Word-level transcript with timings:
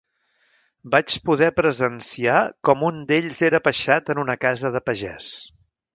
Vaig 0.95 1.17
poder 1.31 1.49
presenciar 1.59 2.39
com 2.69 2.87
un 2.89 2.97
d'ells 3.11 3.43
era 3.49 3.63
apeixat 3.63 4.13
en 4.15 4.23
una 4.25 4.37
casa 4.47 4.73
de 4.79 4.87
pagès. 4.89 5.33